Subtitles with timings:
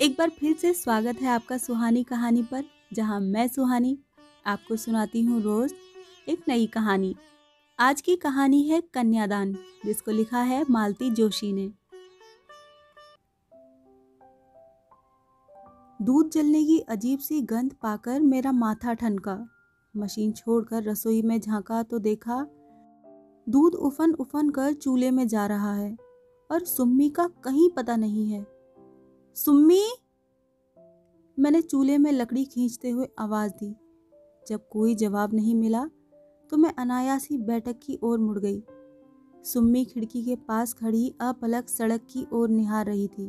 [0.00, 3.96] एक बार फिर से स्वागत है आपका सुहानी कहानी पर, जहाँ मैं सुहानी
[4.46, 5.72] आपको सुनाती हूँ रोज
[6.28, 7.14] एक नई कहानी।
[7.78, 9.52] आज की कहानी है कन्यादान,
[9.84, 11.68] जिसको लिखा है मालती जोशी ने।
[16.00, 19.38] दूध जलने की अजीब सी गंध पाकर मेरा माथा ठनका।
[19.94, 22.46] मशीन छोड़कर रसोई में झांका तो देखा,
[23.46, 25.96] दूध उफन उफन कर चूल्हे में जा रहा है,
[26.50, 28.55] और सुम्मी का कहीं पता नहीं है।
[29.36, 29.82] सुम्मी।
[31.38, 33.74] मैंने चूल्हे में लकड़ी खींचते हुए आवाज़ दी।
[34.46, 35.84] जब कोई जवाब नहीं मिला
[36.52, 38.62] तो मैं अनायास ही बैठक की ओर मुड़ गई।
[39.44, 43.28] सुम्मी खिड़की के पास खड़ी अपलक सड़क की ओर निहार रही थी।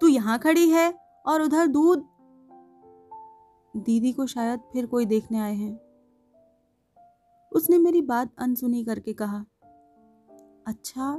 [0.00, 0.92] तू यहाँ खड़ी है
[1.26, 2.06] और उधर दूध?
[3.74, 5.78] दीदी को शायद फिर कोई देखने आए हैं।
[7.52, 9.44] उसने मेरी बात अनसुनी करके कहा
[10.66, 11.12] अच्छा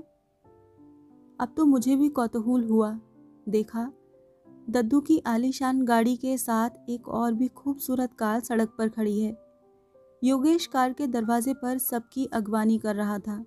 [1.39, 2.99] अब तो मुझे भी कौतूहल हुआ।
[3.47, 3.91] देखा।
[4.69, 9.35] दद्दू की आलीशान गाड़ी के साथ एक और भी खूबसूरत कार सड़क पर खड़ी है।
[10.21, 13.37] योगेश कार के दरवाजे पर सबकी अगवानी कर रहा था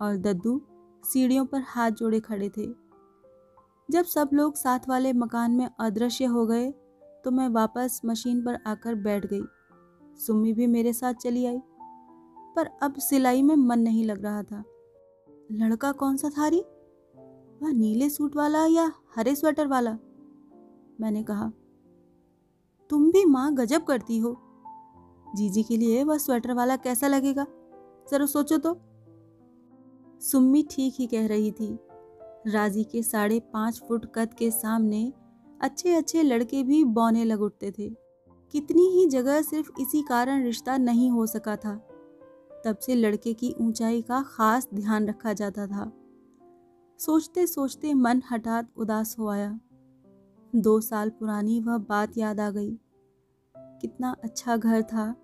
[0.00, 0.60] और दद्दू
[1.04, 2.66] सीढ़ियों पर हाथ जोड़े खड़े थे।
[3.88, 6.70] जब सब लोग साथ वाले मकान में अदृश्य हो गए
[7.24, 9.42] तो मैं वापस मशीन पर आकर बैठ गई।
[10.18, 11.58] सुम्मी भी मेरे साथ चली आई,
[12.56, 14.62] पर अब सिलाई में मन नहीं लग रहा था।
[15.52, 16.60] लड़का कौन सा था री
[17.60, 19.98] वह नीले सूट वाला या हरे स्वेटर वाला।
[21.00, 21.52] मैंने कहा,
[22.90, 24.42] तुम भी माँ गजब करती हो।
[25.36, 27.46] जीजी के लिए वह स्वेटर वाला कैसा लगेगा?
[28.10, 28.80] जरा सोचो तो।
[30.20, 31.78] सुम्मी ठीक ही कह रही थी।
[32.46, 35.12] राज़ी के साढ़े पाँच फुट कद के सामने
[35.60, 37.90] अच्छे अच्छे लड़के भी बौने लग उठते थे।
[38.52, 41.88] कितनी ही जगह सिर्फ़ इसी कारण रिश्ता नहीं हो सका था।
[42.64, 45.95] तब से लड़के की ऊंचाई का खास ध्यान रखा जाता था।
[46.98, 49.60] सोचते सोचते मन हठात उदास हो आया।
[50.54, 52.78] दो साल पुरानी वह बात याद आ गई।
[53.54, 55.16] कितना अच्छा घर था।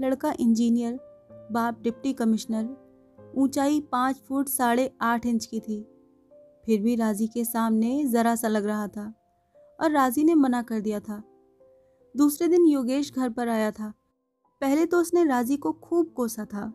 [0.00, 0.98] लड़का इंजीनियर,
[1.52, 2.76] बाप डिप्टी कमिश्नर,
[3.36, 5.82] ऊंचाई पाँच फुट साढ़े आठ इंच की थी।
[6.66, 9.14] फिर भी राज़ी के सामने ज़रा सा लग रहा था
[9.80, 11.22] और राज़ी ने मना कर दिया था।
[12.16, 13.92] दूसरे दिन योगेश घर पर आया था।
[14.60, 16.72] पहले तो उसने राज़ी को खूब कोसा था।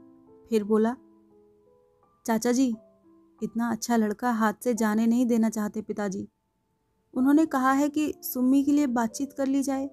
[0.49, 0.95] फिर बोला,
[2.25, 2.75] चाचा जी
[3.39, 6.27] इतना अच्छा लड़का हाथ से जाने नहीं देना चाहते पिताजी।
[7.13, 9.85] उन्होंने कहा है कि सुम्मी के लिए बातचीत कर ली जाए।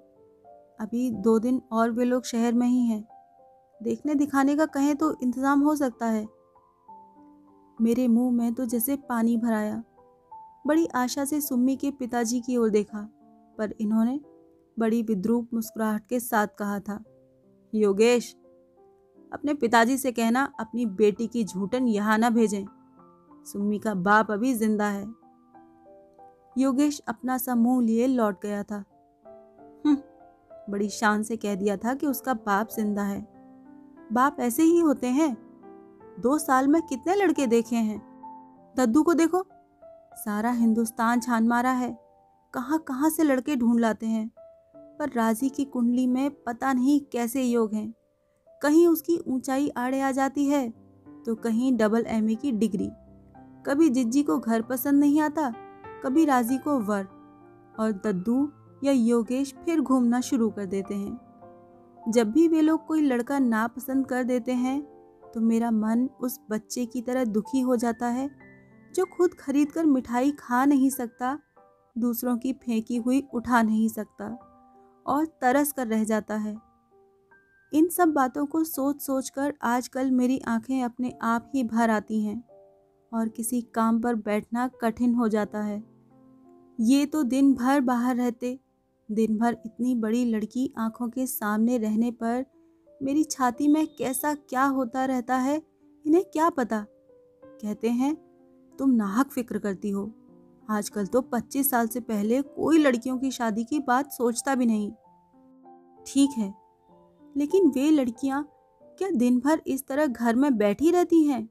[0.80, 3.04] अभी दो दिन और वे लोग शहर में ही हैं।
[3.80, 6.26] देखने दिखाने का कहें तो इंतज़ाम हो सकता है।
[7.78, 9.82] मेरे मुँह में तो जैसे पानी भराया।
[10.66, 13.00] बड़ी आशा से सुम्मी के पिताजी की ओर देखा,
[13.58, 14.20] पर इन्होंने
[14.76, 17.02] बड़ी विद्रूप मुस्कुराहट के साथ कहा था,
[17.72, 18.34] योगेश,
[19.32, 22.64] अपने पिताजी से कहना अपनी बेटी की झूठन यहाँ ना भेजें।
[23.46, 25.06] सुम्मी का बाप अभी ज़िंदा है।
[26.56, 28.84] योगेश अपना सा मुँह लिए लौट गया था।
[29.84, 29.96] हम्म,
[30.70, 33.20] बड़ी शान से कह दिया था कि उसका बाप ज़िंदा है।
[34.12, 35.36] बाप ऐसे ही होते हैं।
[36.20, 38.00] दो साल में कितने लड़के देखे हैं।
[38.76, 39.44] दद्दू को देखो
[40.14, 41.96] सारा हिंदुस्तान छान मारा है।
[42.54, 44.30] कहाँ कहाँ से लड़के ढूंढ लाते हैं।
[44.98, 47.92] पर राज़ी की कुंडली में पता नहीं कैसे योग हैं।
[48.62, 50.68] कहीं उसकी ऊंचाई आड़े आ जाती है
[51.26, 52.90] तो कहीं डबल एमए की डिग्री।
[53.66, 55.52] कभी जिज्जी को घर पसंद नहीं आता,
[56.04, 57.06] कभी राज़ी को वर,
[57.78, 58.48] और दद्दू
[58.84, 64.06] या योगेश फिर घूमना शुरू कर देते हैं। जब भी वे लोग कोई लड़का नापसंद
[64.06, 64.80] कर देते हैं
[65.34, 68.28] तो मेरा मन उस बच्चे की तरह दुखी हो जाता है,
[68.94, 71.38] जो खुद खरीद कर मिठाई खा नहीं सकता,
[71.96, 74.26] दूसरों की फेंकी हुई उठा नहीं सकता,
[75.06, 76.56] और तरस कर रह जाता है।
[77.72, 82.22] इन सब बातों को सोच सोच कर आजकल मेरी आँखें अपने आप ही भर आती
[82.24, 82.42] हैं।
[83.12, 85.82] और किसी काम पर बैठना कठिन हो जाता है।
[86.78, 88.58] ये तो दिन भर बाहर रहते,
[89.08, 92.44] दिन भर इतनी बड़ी लड़की आँखों के सामने रहने पर
[93.00, 95.60] मेरी छाती में कैसा क्या होता रहता है,
[96.04, 96.84] इन्हें क्या पता?
[97.42, 98.14] कहते हैं,
[98.78, 100.10] तुम नाहक फ़िक्र करती हो।
[100.68, 104.90] आजकल तो 25 साल से पहले कोई लड़कियों की शादी की बात सोचता भी नहीं।
[106.06, 106.52] ठीक है,
[107.36, 108.42] लेकिन वे लड़कियाँ
[108.98, 111.48] क्या दिन भर इस तरह घर में बैठी रहती हैं?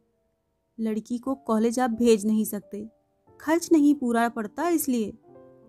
[0.79, 2.89] लड़की को कॉलेज आप भेज नहीं सकते।
[3.41, 5.17] खर्च नहीं पूरा पड़ता इसलिए।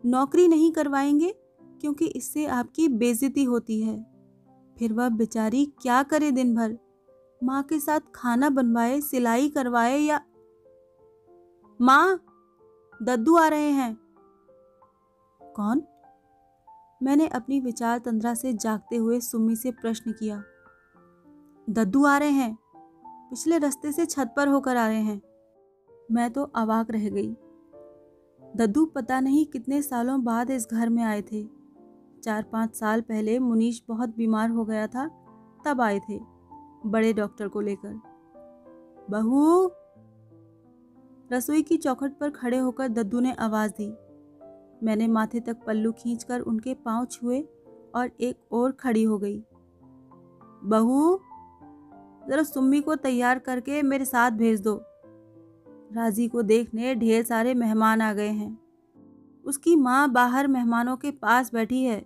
[0.05, 1.35] नौकरी नहीं करवाएँगे
[1.81, 4.07] क्योंकि इससे आपकी बेजती होती है।
[4.79, 6.79] फिर वह बेचारी क्या करे दिन भर
[7.45, 10.21] माँ के साथ खाना बनवाए, सिलाई करवाए या
[11.81, 12.25] माँ,
[13.03, 13.99] दद्दू आ रहे हैं।
[15.43, 15.83] कौन?
[17.03, 20.43] मैंने अपनी विचार तंद्रा से जागते हुए सुम्मी से प्रश्न किया।
[21.71, 22.59] दद्दू आ रहे हैं।
[23.33, 25.23] पिछले रास्ते से छत पर होकर आ रहे हैं।
[26.11, 27.37] मैं तो अवाक रह गई।
[28.57, 31.49] दद्दू पता नहीं कितने सालों बाद इस घर में आए थे।
[32.23, 35.11] चार पाँच साल पहले मुनीश बहुत बीमार हो गया था,
[35.65, 36.21] तब आए थे,
[36.87, 38.01] बड़े डॉक्टर को लेकर।
[39.11, 39.71] बहू!
[41.33, 43.91] रसोई की चौखट पर खड़े होकर दद्दू ने आवाज़ दी।
[44.87, 47.49] मैंने माथे तक पल्लू खींचकर उनके पाँव छुए
[47.95, 49.45] और एक और खड़ी हो गई।
[50.65, 51.21] बहू!
[52.29, 54.83] ज़रा सुम्मी को तैयार करके मेरे साथ भेज दो।
[55.93, 58.59] राज़ी को देखने ढेर सारे मेहमान आ गए हैं।
[59.45, 61.99] उसकी माँ बाहर मेहमानों के पास बैठी है।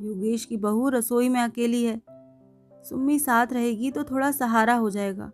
[0.00, 2.02] योगेश की बहू रसोई में अकेली है।
[2.82, 5.32] सुम्मी साथ रहेगी तो थोड़ा सहारा हो जाएगा।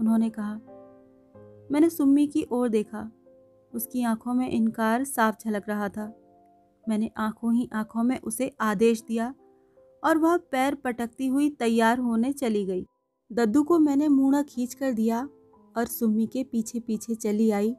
[0.00, 0.54] उन्होंने कहा,
[1.72, 3.10] मैंने सुम्मी की ओर देखा।
[3.74, 6.12] उसकी आँखों में इनकार साफ़ झलक रहा था।
[6.88, 9.34] मैंने आँखों ही आँखों में उसे आदेश दिया
[10.04, 12.86] और वह पैर पटकती हुई तैयार होने चली गई।
[13.32, 15.28] दद्दू को मैंने मुड़ा खींच कर दिया
[15.76, 17.76] और सुम्मी के पीछे पीछे चली आई।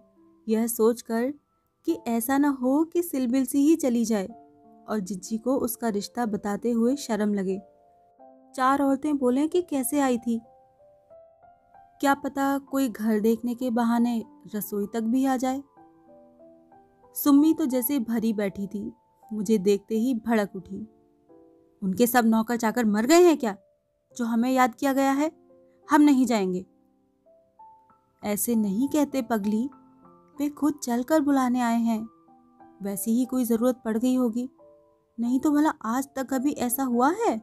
[0.48, 1.34] यह सोचकर
[1.86, 4.28] कि ऐसा ना हो कि सिलबिल सी ही चली जाए
[4.90, 7.60] और जिज्जी को उसका रिश्ता बताते हुए शर्म लगे।
[8.56, 10.42] चार औरतें बोलें कि कैसे आई थी?
[12.02, 14.24] क्या पता कोई घर देखने के बहाने
[14.56, 15.62] रसोई तक भी आ जाए?
[17.16, 18.92] सुम्मी तो जैसे भरी बैठी थी,
[19.34, 20.88] मुझे देखते ही भड़क उठी।
[21.82, 23.56] उनके सब नौकर चाकर मर गए हैं क्या,
[24.18, 25.39] जो हमें याद किया गया है?
[25.90, 26.66] हम नहीं जाएँगे।
[28.24, 29.70] ऐसे नहीं कहते पगली,
[30.40, 32.10] वे खुद चलकर बुलाने आए हैं।
[32.84, 34.50] वैसी ही कोई ज़रूरत पड़ गई होगी।
[35.20, 37.42] नहीं तो भला आज तक कभी ऐसा हुआ है?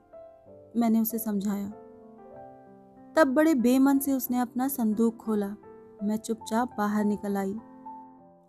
[0.76, 1.68] मैंने उसे समझाया।
[3.16, 5.56] तब बड़े बेमन से उसने अपना संदूक खोला।
[6.02, 7.52] मैं चुपचाप बाहर निकल आई।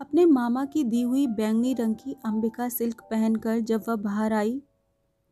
[0.01, 4.61] अपने मामा की दी हुई बैंगनी रंग की अंबिका सिल्क पहनकर जब वह बाहर आई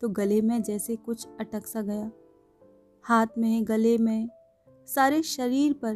[0.02, 2.12] तो गले में जैसे कुछ अटक सा गया।
[3.04, 4.30] हाथ में, गले में
[4.88, 5.96] सारे शरीर पर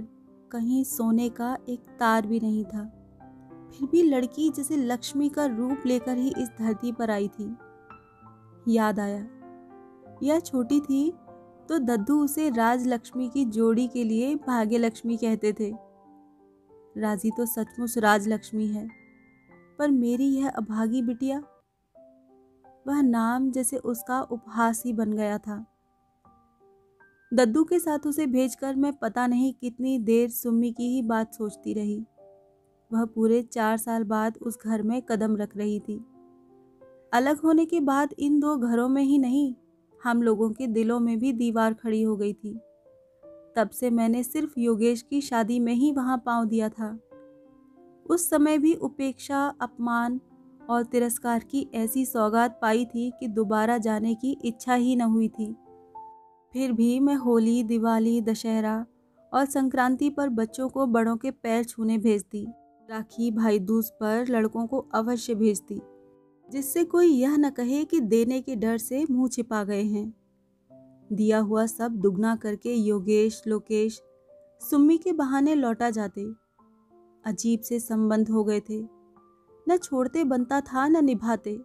[0.52, 2.84] कहीं सोने का एक तार भी नहीं था।
[3.72, 7.56] फिर भी लड़की जैसे लक्ष्मी का रूप लेकर ही इस धरती पर आई थी।
[8.68, 9.28] याद आया।
[10.24, 11.10] यह छोटी थी
[11.70, 15.72] तो दद्दू उसे राजलक्ष्मी की जोड़ी के लिए भाग्य लक्ष्मी कहते थे।
[16.98, 18.88] राज़ी तो सचमुच राजलक्ष्मी है,
[19.80, 21.40] पर मेरी यह अभागी बिटिया,
[22.86, 25.66] वह नाम जैसे उसका उपहास ही बन गया था।
[27.34, 31.74] दद्दू के साथ उसे भेजकर मैं पता नहीं कितनी देर सुम्मी की ही बात सोचती
[31.74, 32.06] रही।
[32.94, 36.06] वह पूरे चार साल बाद उस घर में कदम रख रही थी।
[37.14, 39.56] अलग होने के बाद इन दो घरों में ही नहीं,
[40.04, 42.60] हम लोगों के दिलों में भी दीवार खड़ी हो गई थी।
[43.56, 47.00] तब से मैंने सिर्फ़ योगेश की शादी में ही वहाँ पाँव दिया था।
[48.06, 50.20] उस समय भी उपेक्षा, अपमान
[50.70, 55.28] और तिरस्कार की ऐसी सौगात पाई थी कि दोबारा जाने की इच्छा ही न हुई
[55.28, 55.56] थी।
[56.54, 58.86] फिर भी मैं होली, दिवाली, दशहरा
[59.34, 62.48] और संक्रांति पर बच्चों को बड़ों के पैर छूने भेजती।
[62.90, 65.81] राखी भाई दूज पर लड़कों को अवश्य भेजती,
[66.51, 70.13] जिससे कोई यह न कहे कि देने के डर से मुँह छिपा गए हैं।
[71.13, 74.02] दिया हुआ सब दुगना करके योगेश, लोकेश,
[74.62, 76.31] सुम्मी के बहाने लौटा जाते।
[77.25, 78.81] अजीब से संबंध हो गए थे।
[79.69, 81.62] न छोड़ते बनता था, न निभाते।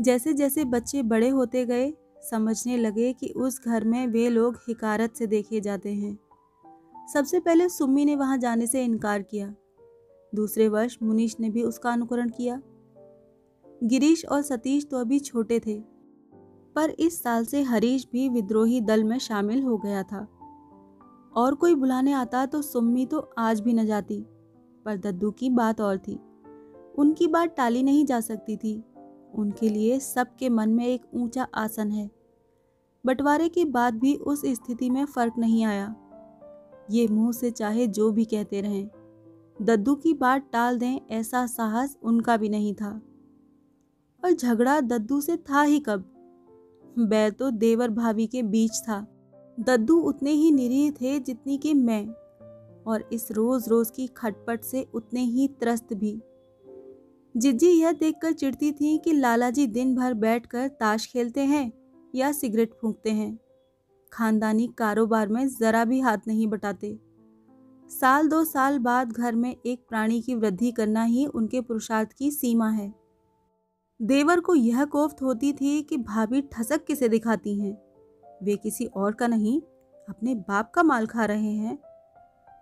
[0.00, 5.14] जैसे जैसे बच्चे बड़े होते गए समझने लगे कि उस घर में वे लोग हिकारत
[5.14, 6.18] से देखे जाते हैं।
[7.14, 9.54] सबसे पहले सुम्मी ने वहाँ जाने से इनकार किया।
[10.34, 12.60] दूसरे वर्ष मुनीश ने भी उसका अनुकरण किया।
[13.84, 15.78] गिरीश और सतीश तो अभी छोटे थे,
[16.76, 20.26] पर इस साल से हरीश भी विद्रोही दल में शामिल हो गया था।
[21.36, 24.24] और कोई बुलाने आता तो सुम्मी तो आज भी न जाती,
[24.84, 26.18] पर दद्दू की बात और थी।
[26.98, 28.82] उनकी बात टाली नहीं जा सकती थी।
[29.34, 32.10] उनके लिए सबके मन में एक ऊँचा आसन है।
[33.06, 35.94] बंटवारे के बाद भी उस स्थिति में फ़र्क नहीं आया।
[36.90, 38.90] ये मुँह से चाहे जो भी कहते रहें,
[39.62, 43.02] दद्दू की बात टाल दें ऐसा साहस उनका भी नहीं था।
[44.24, 46.04] और झगड़ा दद्दू से था ही कब?
[46.98, 49.06] बैर तो देवर भाभी के बीच था।
[49.60, 52.06] दद्दू उतने ही निरीह थे जितनी कि मैं,
[52.86, 56.22] और इस रोज रोज की खटपट से उतने ही त्रस्त भी।
[57.36, 61.72] जिज्जी यह देखकर चिढ़ती थी कि लाला जी दिन भर बैठकर ताश खेलते हैं
[62.14, 63.38] या सिगरेट फूंकते हैं।
[64.12, 66.98] खानदानी कारोबार में ज़रा भी हाथ नहीं बटाते।
[67.90, 72.30] साल दो साल बाद घर में एक प्राणी की वृद्धि करना ही उनके पुरुषार्थ की
[72.30, 72.94] सीमा है।
[74.02, 77.72] देवर को यह कोफ्त होती थी कि भाभी ठसक किसे दिखाती हैं।
[78.42, 79.60] वे किसी और का नहीं,
[80.08, 81.78] अपने बाप का माल खा रहे हैं।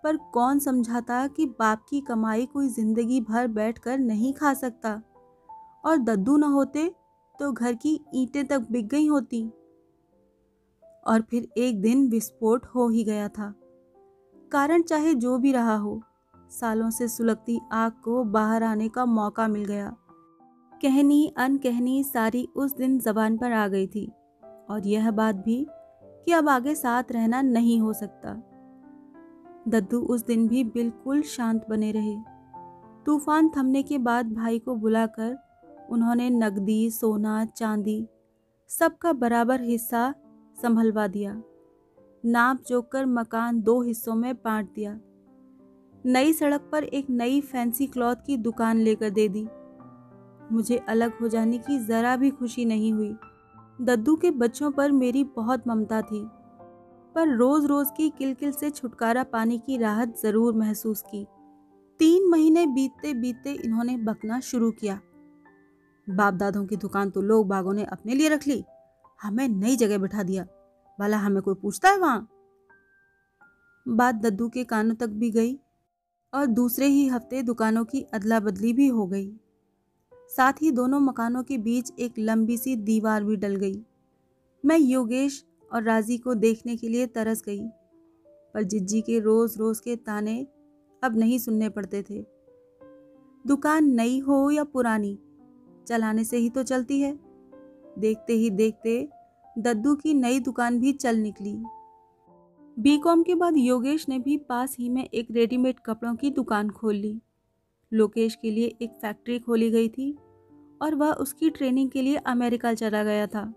[0.03, 5.01] पर कौन समझाता कि बाप की कमाई कोई ज़िंदगी भर बैठकर नहीं खा सकता?
[5.85, 6.95] और दद्दू न होते
[7.39, 9.41] तो घर की ईंटें तक बिक गई होती।
[11.07, 13.53] और फिर एक दिन विस्फोट हो ही गया था।
[14.51, 16.01] कारण चाहे जो भी रहा हो,
[16.51, 19.95] सालों से सुलगती आग को बाहर आने का मौका मिल गया।
[20.73, 24.11] कहनी अनकहनी सारी उस दिन जबान पर आ गई थी।
[24.69, 25.65] और यह बात भी
[26.25, 28.41] कि अब आगे साथ रहना नहीं हो सकता।
[29.67, 32.15] दद्दू उस दिन भी बिल्कुल शांत बने रहे।
[33.05, 35.37] तूफ़ान थमने के बाद भाई को बुलाकर
[35.89, 38.07] उन्होंने नकदी सोना, चांदी
[38.67, 40.13] सबका बराबर हिस्सा
[40.61, 41.41] संभलवा दिया।
[42.25, 44.99] नाप जोक कर मकान दो हिस्सों में बांट दिया।
[46.05, 49.47] नई सड़क पर एक नई फैंसी क्लॉथ की दुकान लेकर दे दी।
[50.51, 53.15] मुझे अलग हो जाने की ज़रा भी खुशी नहीं हुई।
[53.81, 56.27] दद्दू के बच्चों पर मेरी बहुत ममता थी।
[57.15, 61.25] पर रोज़ रोज़ की किलकिल से छुटकारा पाने की राहत ज़रूर महसूस की।
[61.99, 64.99] तीन महीने बीतते बीतते इन्होंने बकना शुरू किया।
[66.07, 68.63] बाप दादों की दुकान तो लोग बागों ने अपने लिए रख ली।
[69.21, 70.45] हमें नई जगह बिठा दिया।
[70.99, 72.27] भला हमें कोई पूछता है वहाँ?
[73.85, 75.59] बात दद्दू के कानों तक भी गई
[76.33, 79.31] और दूसरे ही हफ़्ते दुकानों की अदला बदली भी हो गई।
[80.31, 83.81] साथ ही दोनों मकानों के बीच एक लंबी सी दीवार भी डल गई।
[84.63, 87.67] मैं योगेश और राज़ी को देखने के लिए तरस गई।
[88.53, 90.47] पर जिज्जी के रोज रोज के ताने
[91.03, 92.25] अब नहीं सुनने पड़ते थे।
[93.47, 95.19] दुकान नई हो या पुरानी?
[95.87, 97.19] चलाने से ही तो चलती है।
[97.99, 99.09] देखते ही देखते
[99.59, 101.63] दद्दू की नई दुकान भी चल निकली।
[102.79, 106.95] बीकॉम के बाद योगेश ने भी पास ही में एक रेडीमेड कपड़ों की दुकान खोल
[106.95, 107.21] ली।
[107.93, 110.17] लोकेश के लिए एक फैक्ट्री खोली गई थी
[110.81, 113.53] और वह उसकी ट्रेनिंग के लिए अमेरिका चला गया था।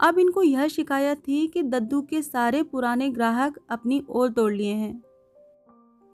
[0.00, 4.72] अब इनको यह शिकायत थी कि दद्दू के सारे पुराने ग्राहक अपनी ओर तोड़ लिए
[4.72, 4.94] हैं।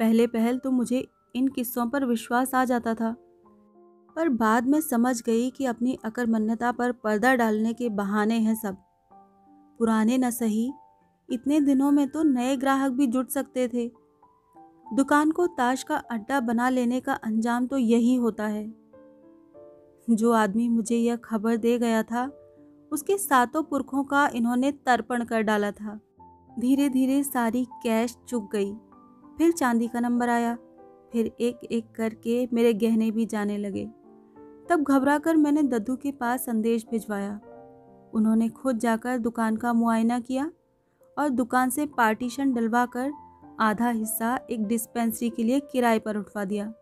[0.00, 3.14] पहले पहल तो मुझे इन किस्सों पर विश्वास आ जाता था,
[4.16, 8.76] पर बाद में समझ गई कि अपनी अकरमन्नता पर पर्दा डालने के बहाने हैं सब।
[9.80, 10.72] पुराने न सही,
[11.28, 13.90] इतने दिनों में तो नए ग्राहक भी जुट सकते थे।
[14.86, 18.64] दुकान को ताश का अड्डा बना लेने का अंजाम तो यही होता है।
[20.08, 22.26] जो आदमी मुझे यह खबर दे गया था
[22.92, 26.00] उसके सातों पुरखों का इन्होंने तर्पण कर डाला था।
[26.58, 28.74] धीरे धीरे सारी कैश चुक गई।
[29.38, 30.58] फिर चांदी का नंबर आया।
[31.12, 33.86] फिर एक एक करके मेरे गहने भी जाने लगे।
[34.68, 37.40] तब घबराकर मैंने दद्दू के पास संदेश भिजवाया।
[38.14, 40.50] उन्होंने खुद जाकर दुकान का मुआयना किया
[41.18, 43.12] और दुकान से पार्टीशन डलवा कर
[43.60, 46.74] आधा हिस्सा एक डिस्पेंसरी के लिए किराए पर उठवा दिया।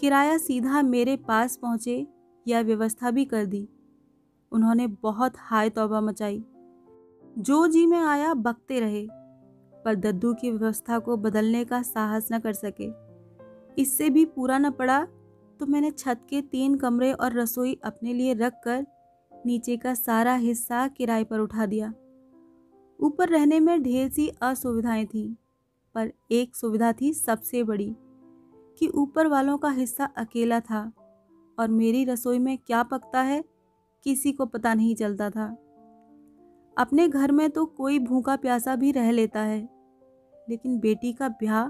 [0.00, 2.06] किराया सीधा मेरे पास पहुँचे
[2.48, 3.68] यह व्यवस्था भी कर दी।
[4.52, 6.44] उन्होंने बहुत हाय तौबा मचाई।
[7.38, 9.06] जो जी में आया, बकते रहे,
[9.84, 12.90] पर दद्दू की व्यवस्था को बदलने का साहस न कर सके।
[13.82, 15.06] इससे भी पूरा न पड़ा
[15.60, 18.86] तो मैंने छत के तीन कमरे और रसोई अपने लिए रख कर
[19.46, 21.92] नीचे का सारा हिस्सा किराए पर उठा दिया।
[23.00, 25.34] ऊपर रहने में ढेर सी असुविधाएँ थीं,
[25.94, 27.96] पर एक सुविधा थी सबसे बड़ी,
[28.78, 30.92] कि ऊपर वालों का हिस्सा अकेला था,
[31.58, 33.44] और मेरी रसोई में क्या पकता है?
[34.04, 35.46] किसी को पता नहीं चलता था।
[36.76, 39.60] अपने घर में तो कोई भूखा प्यासा भी रह लेता है,
[40.48, 41.68] लेकिन बेटी का ब्याह,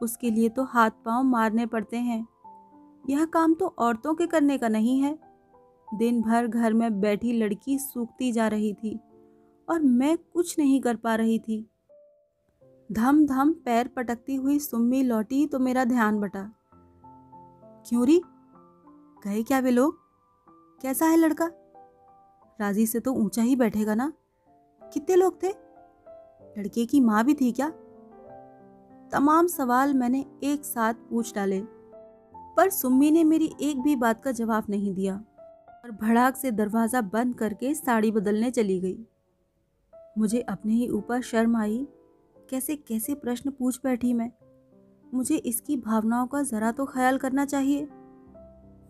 [0.00, 2.26] उसके लिए तो हाथ पाँव मारने पड़ते हैं।
[3.04, 5.18] यह काम तो औरतों के करने का नहीं है।
[5.88, 8.98] दिन भर घर में बैठी लड़की सूखती जा रही थी
[9.68, 11.64] और मैं कुछ नहीं कर पा रही थी।
[12.90, 16.42] धम धम पैर पटकती हुई सुम्मी लौटी तो मेरा ध्यान बटा।
[17.86, 18.20] क्यों री?
[19.22, 20.07] गए क्या वे लोग?
[20.80, 21.50] कैसा है लड़का?
[22.58, 24.12] राज़ी से तो ऊँचा ही बैठेगा ना?
[24.82, 25.48] कितने लोग थे?
[26.58, 27.68] लड़के की माँ भी थी क्या?
[29.12, 31.60] तमाम सवाल मैंने एक साथ पूछ डाले,
[32.32, 35.14] पर सुम्मी ने मेरी एक भी बात का जवाब नहीं दिया
[35.84, 38.98] और भड़ाक से दरवाज़ा बंद करके साड़ी बदलने चली गई।
[40.18, 41.86] मुझे अपने ही ऊपर शर्म आई,
[42.50, 44.30] कैसे कैसे प्रश्न पूछ बैठी मैं?
[45.14, 47.88] मुझे इसकी भावनाओं का ज़रा तो ख्याल करना चाहिए।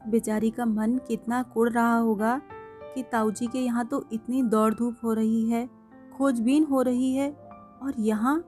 [0.01, 2.41] बेचारी का मन कितना कुड़ रहा होगा
[2.95, 5.67] कि ताऊजी के यहाँ तो इतनी दौड़ धूप हो रही है,
[6.17, 7.31] खोजबीन हो रही है
[7.83, 8.39] और यहाँ?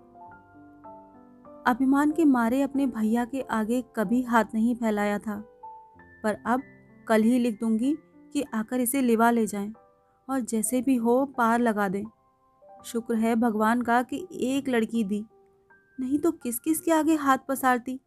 [1.66, 5.36] अभिमान के मारे अपने भैया के आगे कभी हाथ नहीं फैलाया था,
[6.24, 6.62] पर अब
[7.06, 7.96] कल ही लिख दूँगी
[8.34, 9.72] कि आकर इसे लिवा ले जाएँ
[10.28, 12.04] और जैसे भी हो पार लगा दें।
[12.84, 15.24] शुक्र है भगवान का कि एक लड़की दी,
[15.98, 17.98] नहीं तो किस किस के आगे हाथ पसारती?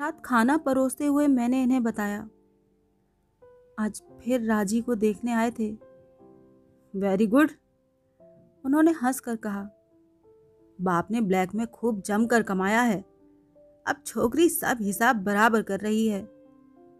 [0.00, 2.20] रात खाना परोसते हुए मैंने इन्हें बताया।
[3.78, 5.68] आज फिर राज़ी को देखने आए थे।
[6.94, 7.50] वेरी गुड
[8.64, 9.62] उन्होंने हंस कर कहा।
[10.80, 13.04] बाप ने ब्लैक में खूब जम कर कमाया है।
[13.86, 16.28] अब छोकरी सब हिसाब बराबर कर रही है।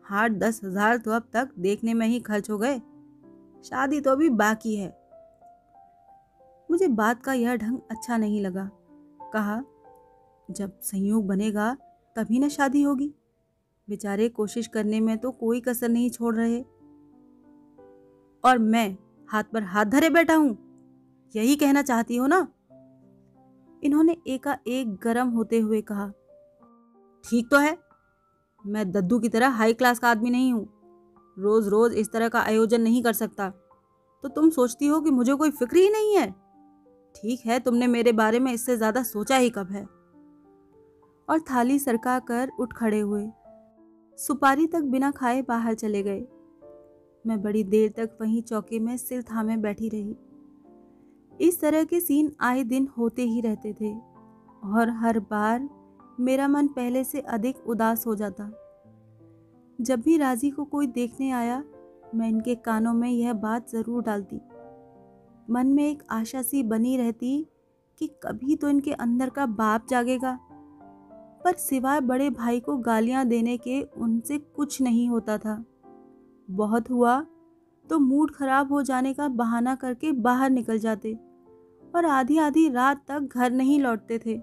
[0.04, 2.78] हार्ट दस हज़ार तो अब तक देखने में ही खर्च हो गए।
[3.64, 4.94] शादी तो अभी बाकी है।
[6.68, 8.70] मुझे बात का यह ढंग अच्छा नहीं लगा।
[9.32, 9.62] कहा,
[10.48, 11.76] जब संयोग बनेगा
[12.16, 13.12] तभी ना शादी होगी।
[13.88, 16.60] बेचारे कोशिश करने में तो कोई कसर नहीं छोड़ रहे।
[18.44, 18.96] और मैं
[19.28, 20.56] हाथ पर हाथ धरे बैठा हूँ।
[21.34, 22.46] यही कहना चाहती हो ना?
[23.82, 26.10] इन्होंने एका एक गर्म होते हुए कहा,
[27.24, 27.76] ठीक तो है।
[28.64, 30.68] मैं दद्दू की तरह हाई क्लास का आदमी नहीं हूँ।
[31.36, 33.48] रोज रोज इस तरह का आयोजन नहीं कर सकता।
[34.24, 36.30] तो तुम सोचती हो कि मुझे कोई फ़िक्र ही नहीं है?
[37.14, 39.86] ठीक है, तुमने मेरे बारे में इससे ज़्यादा सोचा ही कब है?
[41.30, 43.28] और थाली सरका कर उठ खड़े हुए।
[44.18, 46.26] सुपारी तक बिना खाए बाहर चले गए।
[47.24, 50.16] मैं बड़ी देर तक वहीं चौके में सिर थामे बैठी रही।
[51.40, 53.92] इस तरह के सीन आए दिन होते ही रहते थे,
[54.64, 55.68] और हर बार
[56.20, 58.50] मेरा मन पहले से अधिक उदास हो जाता।
[59.78, 61.62] जब भी राज़ी को कोई देखने आया,
[62.14, 64.40] मैं इनके कानों में यह बात ज़रूर डालती।
[65.48, 67.46] मन में एक आशा सी बनी रहती
[68.00, 70.38] कि कभी तो इनके अंदर का बाप जागेगा।
[71.44, 75.64] पर सिवाय बड़े भाई को गालियाँ देने के उनसे कुछ नहीं होता था।
[76.48, 77.20] बहुत हुआ
[77.90, 81.12] तो मूड खराब हो जाने का बहाना करके बाहर निकल जाते
[81.94, 84.40] और आधी आधी रात तक घर नहीं लौटते थे।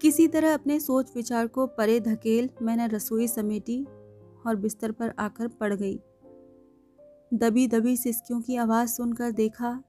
[0.00, 3.82] किसी तरह अपने सोच विचार को परे धकेल मैंने रसोई समेटी
[4.46, 5.98] और बिस्तर पर आकर पड़ गई।
[7.34, 9.82] दबी दबी सिसकियों की आवाज़ सुनकर देखा,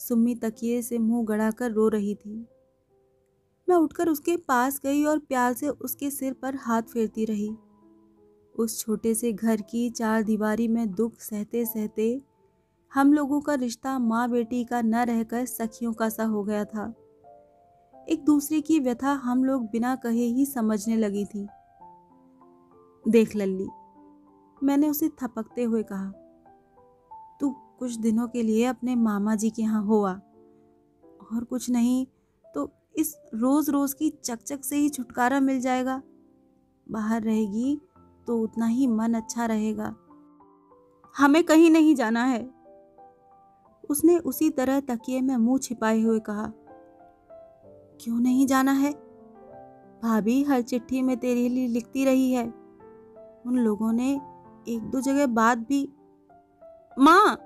[0.00, 2.46] सुम्मी तकिए से मुँह गड़ाकर रो रही थी।
[3.72, 7.48] मैं उठकर उसके पास गई और प्यार से उसके सिर पर हाथ फेरती रही।
[8.54, 12.08] उस छोटे से घर की चार दीवारी में दुख सहते सहते
[12.92, 16.84] हम लोगों का रिश्ता माँ बेटी का न रहकर सखियों का सा हो गया था।
[17.94, 21.46] एक दूसरे की व्यथा हम लोग बिना कहे ही समझने लगी थी।
[23.04, 23.68] देख लल्ली,
[24.56, 26.10] मैंने उसे थपकते हुए कहा,
[27.40, 30.12] तू कुछ दिनों के लिए अपने मामा जी के यहाँ हुआ,
[31.32, 32.06] और कुछ नहीं
[32.94, 36.02] इस रोज रोज की चकचक से ही छुटकारा मिल जाएगा।
[36.86, 37.80] बाहर रहेगी
[38.26, 39.94] तो उतना ही मन अच्छा रहेगा।
[41.16, 42.42] हमें कहीं नहीं जाना है।
[43.90, 46.52] उसने उसी तरह तकिए में मुँह छिपाए हुए कहा,
[48.00, 48.92] क्यों नहीं जाना है?
[50.02, 52.44] भाभी हर चिट्ठी में तेरे लिए लिखती रही है।
[53.46, 54.12] उन लोगों ने
[54.68, 55.88] एक दो जगह बात भी
[56.98, 57.38] माँ!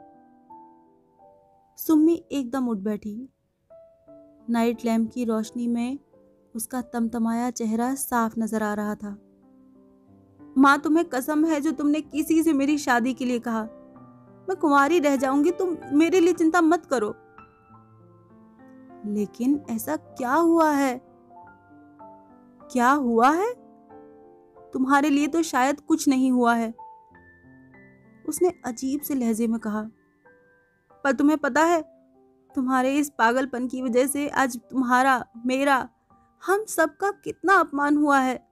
[1.79, 3.29] सुम्मी एकदम उठ बैठी।
[4.51, 5.99] नाइट लैम्प की रोशनी में
[6.55, 9.17] उसका तमतमाया चेहरा साफ़ नज़र आ रहा था।
[10.59, 13.63] माँ, तुम्हें कसम है जो तुमने किसी से मेरी शादी के लिए कहा।
[14.49, 17.15] मैं कुंवारी रह जाऊँगी, तुम मेरे लिए चिंता मत करो।
[19.07, 21.01] लेकिन ऐसा क्या हुआ है?
[22.71, 23.53] क्या हुआ है?
[24.73, 26.73] तुम्हारे लिए तो शायद कुछ नहीं हुआ है।
[28.25, 29.83] उसने अजीब से लहजे में कहा,
[31.05, 31.83] पर तुम्हें पता है
[32.57, 35.89] तुम्हारे इस पागलपन की वजह से आज तुम्हारा, मेरा,
[36.47, 38.49] हम सबका कितना अपमान हुआ है।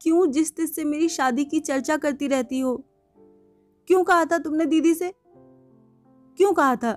[0.00, 2.84] क्यों जिस तिस से मेरी शादी की चर्चा करती रहती हो?
[3.86, 5.14] क्यों कहा था तुमने दीदी से?
[6.36, 6.92] क्यों कहा था?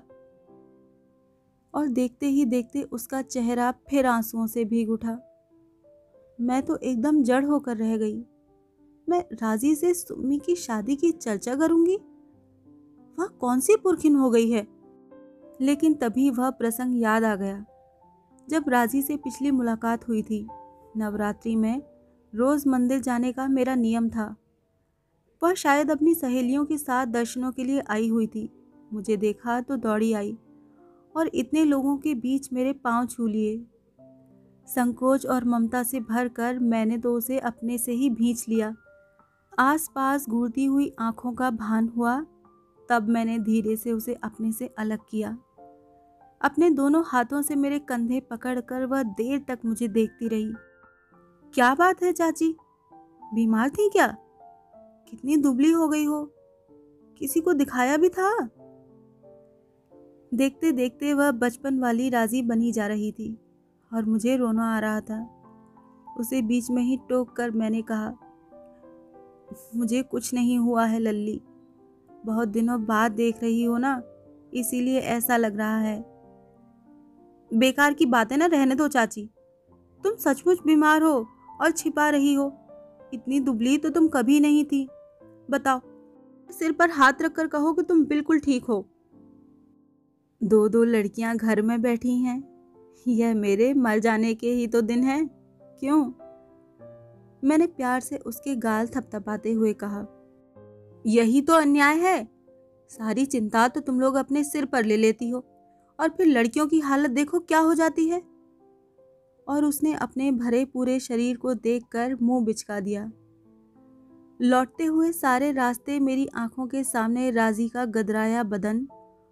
[1.74, 5.20] और देखते ही देखते उसका चेहरा फिर आंसुओं से भीग उठा।
[6.42, 8.24] मैं तो एकदम जड़ होकर रह गई।
[9.10, 11.96] मैं राज़ी से सुम्मी की शादी की चर्चा करूँगी?
[13.20, 14.79] वह कौन सी पुरखिन हो गई है?
[15.62, 17.66] लेकिन तभी वह प्रसंग याद आ गया।
[18.48, 20.48] जब राज़ी से पिछली मुलाकात हुई थी,
[20.98, 21.82] नवरात्रि में
[22.34, 24.36] रोज मंदिर जाने का मेरा नियम था।
[25.42, 28.50] वह शायद अपनी सहेलियों के साथ दर्शनों के लिए आई हुई थी।
[28.94, 30.38] मुझे देखा तो दौड़ी आई
[31.16, 33.66] और इतने लोगों के बीच मेरे पाँव छू लिए।
[34.68, 38.76] संकोच और ममता से भर कर मैंने तो उसे अपने से ही भींच लिया।
[39.60, 42.20] आस पास घूरती हुई आँखों का भान हुआ,
[42.90, 45.38] तब मैंने धीरे से उसे अपने से अलग किया।
[46.42, 50.54] अपने दोनों हाथों से मेरे कंधे पकड़कर वह देर तक मुझे देखती रही।
[51.54, 52.56] क्या बात है चाची?
[53.34, 54.08] बीमार थी क्या?
[55.10, 56.24] कितनी दुबली हो गई हो।
[57.18, 58.50] किसी को दिखाया भी था?
[60.34, 63.38] देखते देखते वह बचपन वाली राज़ी बनी जा रही थी
[63.94, 65.36] और मुझे रोना आ रहा था।
[66.20, 68.14] उसे बीच में ही टोक कर मैंने कहा,
[69.76, 71.42] मुझे कुछ नहीं हुआ है लल्ली।
[72.26, 74.02] बहुत दिनों बाद देख रही हो ना,
[74.54, 76.19] इसीलिए ऐसा लग रहा है।
[77.52, 79.30] बेकार की बातें ना रहने दो, चाची।
[80.04, 81.28] तुम सचमुच बीमार हो
[81.62, 82.52] और छिपा रही हो।
[83.14, 84.88] इतनी दुबली तो तुम कभी नहीं थी।
[85.50, 85.82] बताओ,
[86.50, 88.86] सिर पर हाथ रखकर कहो कि तुम बिल्कुल ठीक हो।
[90.42, 92.44] दो दो लड़कियाँ घर में बैठी हैं।
[93.08, 95.20] यह मेरे मर जाने के ही तो दिन है।
[95.80, 96.04] क्यों?
[97.44, 100.06] मैंने प्यार से उसके गाल थपथपाते हुए कहा,
[101.06, 102.28] यही तो अन्याय है।
[102.90, 105.46] सारी चिंता तो तुम लोग अपने सिर पर ले लेती हो।
[106.00, 108.22] और फिर लड़कियों की हालत देखो क्या हो जाती है।
[109.48, 113.12] और उसने अपने भरे पूरे शरीर को देखकर मुँह बिचका दिया।
[114.40, 118.88] लौटते हुए सारे रास्ते मेरी आँखों के सामने राज़ी का गदराया बदन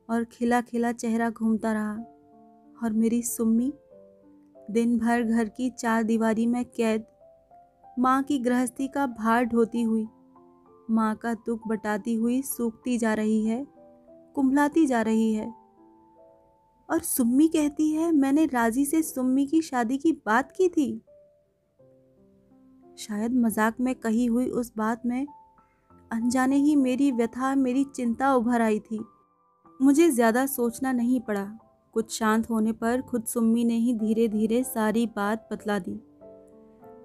[0.10, 1.94] और खिला खिला चेहरा घूमता रहा।
[2.84, 3.74] और मेरी सुम्मी
[4.72, 7.06] दिन भर घर की चार दीवारी में कैद,
[8.00, 10.08] माँ की गृहस्थी का भार ढोती हुई,
[10.90, 13.66] माँ का दुख बटाती हुई सूखती जा रही है,
[14.36, 15.54] कुंभलाती जा रही है।
[16.90, 21.02] और सुम्मी कहती है, मैंने राज़ी से सुम्मी की शादी की बात की थी।
[22.98, 25.26] शायद मज़ाक में कही हुई उस बात में
[26.12, 29.00] अनजाने ही मेरी व्यथा, मेरी चिंता उभर आई थी।
[29.82, 31.60] मुझे ज़्यादा सोचना नहीं पड़ा।
[31.94, 36.00] कुछ शांत होने पर खुद सुम्मी ने ही धीरे धीरे सारी बात बतला दी।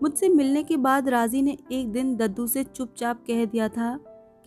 [0.03, 3.97] मुझसे मिलने के बाद राज़ी ने एक दिन दद्दू से चुपचाप कह दिया था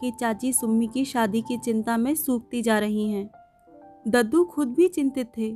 [0.02, 3.30] कि चाची सुम्मी की शादी की चिंता में सूखती जा रही हैं।
[4.08, 5.52] दद्दू खुद भी चिंतित थे,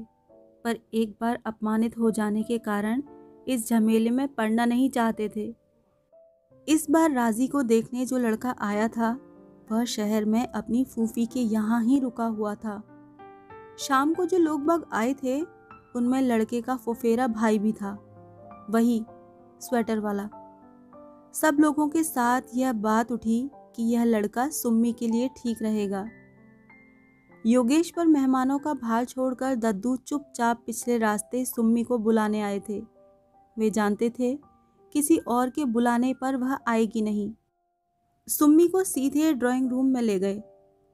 [0.63, 3.01] पर एक बार अपमानित हो जाने के कारण
[3.47, 5.55] इस झमेले में पड़ना नहीं चाहते थे।
[6.67, 9.11] इस बार राज़ी को देखने जो लड़का आया था,
[9.71, 12.81] वह शहर में अपनी फूफी के यहाँ ही रुका हुआ था।
[13.79, 15.41] शाम को जो लोग बाग आए थे,
[15.95, 17.97] उनमें लड़के का फुफेरा भाई भी था,
[18.69, 19.03] वही
[19.61, 20.29] स्वेटर वाला।
[21.33, 26.07] सब लोगों के साथ यह बात उठी कि यह लड़का सुम्मी के लिए ठीक रहेगा।
[27.45, 32.79] योगेश पर मेहमानों का भार छोड़कर दद्दू चुपचाप पिछले रास्ते सुम्मी को बुलाने आए थे।
[33.57, 34.39] वे जानते थे,
[34.93, 37.31] किसी और के बुलाने पर वह आएगी नहीं।
[38.27, 40.41] सुम्मी को सीधे ड्राइंग रूम में ले गए।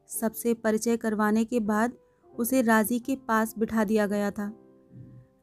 [0.10, 1.93] सबसे परिचय करवाने के बाद
[2.39, 4.51] उसे राज़ी के पास बिठा दिया गया था।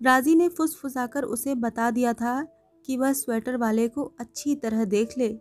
[0.02, 2.42] राज़ी ने फुसफुसाकर उसे बता दिया था
[2.86, 5.38] कि वह स्वेटर वाले को अच्छी तरह देख ले।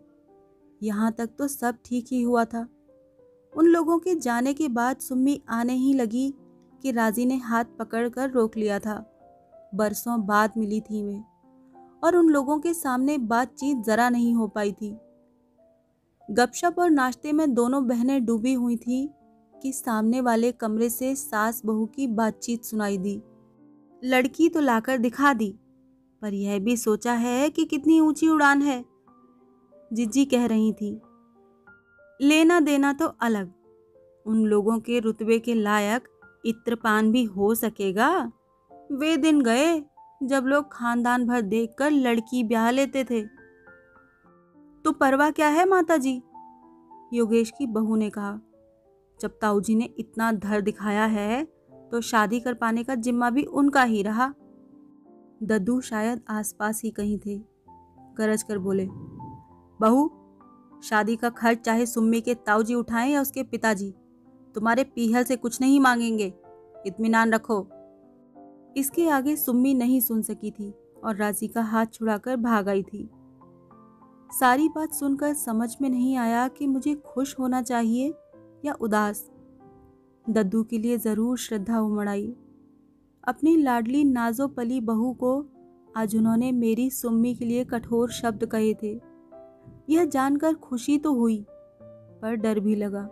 [0.82, 2.68] यहाँ तक तो सब ठीक ही हुआ था।
[3.52, 6.32] उन लोगों के जाने के बाद सुम्मी आने ही लगी
[6.82, 8.94] कि राज़ी ने हाथ पकड़कर रोक लिया था।
[9.74, 11.20] बरसों बाद मिली थी वे
[12.02, 14.90] और उन लोगों के सामने बातचीत जरा नहीं हो पाई थी।
[16.28, 19.08] गपशप और नाश्ते में दोनों बहनें डूबी हुई थी
[19.54, 23.20] कि सामने वाले कमरे से सास बहू की बातचीत सुनाई दी।
[24.02, 25.54] लड़की तो लाकर दिखा दी,
[26.22, 28.84] पर यह भी सोचा है कि कितनी ऊँची उड़ान है,
[29.92, 31.00] जिज्जी कह रही थी।
[32.22, 33.52] लेना देना तो अलग।
[34.26, 36.08] उन लोगों के रुतबे के लायक
[36.44, 38.10] इत्रपान भी हो सकेगा।
[38.90, 39.80] वे दिन गए
[40.20, 43.22] जब लोग खानदान भर देखकर लड़की ब्याह लेते थे।
[44.84, 46.20] तो परवाह क्या है माता जी
[47.12, 48.38] योगेश की बहू ने कहा।
[49.20, 51.44] जब ताऊ जी ने इतना धर दिखाया है
[51.90, 54.32] तो शादी कर पाने का जिम्मा भी उनका ही रहा।
[55.42, 57.38] दद्दू शायद आसपास ही कहीं थे।
[58.16, 58.88] गरज कर बोले,
[59.80, 60.10] बहू
[60.82, 63.90] शादी का खर्च चाहे सुम्मी के ताऊ जी उठाएँ या उसके पिताजी,
[64.54, 66.32] तुम्हारे पीहल से कुछ नहीं मांगेंगे।
[66.86, 67.66] इत्मीनान रखो।
[68.76, 70.72] इसके आगे सुम्मी नहीं सुन सकी थी
[71.04, 73.08] और राज़ी का हाथ छुड़ाकर भाग आई थी।
[74.30, 78.12] सारी बात सुनकर समझ में नहीं आया कि मुझे खुश होना चाहिए
[78.64, 79.24] या उदास।
[80.26, 82.32] दद्दू के लिए ज़रूर श्रद्धा उमड़ आई।
[83.24, 85.34] अपनी लाडली नाजो पली बहू को
[85.96, 89.11] आज उन्होंने मेरी सुम्मी के लिए कठोर शब्द कहे थे।
[89.88, 91.44] यह जानकर खुशी तो हुई,
[92.22, 93.04] पर डर भी लगा।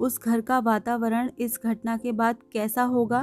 [0.00, 3.20] उस घर का वातावरण इस घटना के बाद कैसा होगा,